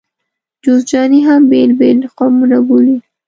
جوزجاني 0.63 1.19
هم 1.27 1.41
بېل 1.51 1.71
بېل 1.79 1.99
قومونه 2.17 2.57
بولي. 2.67 2.97